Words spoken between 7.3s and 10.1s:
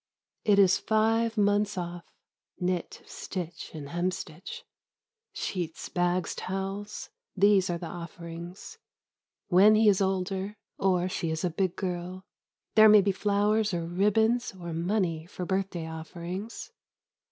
these are the offerings. When he is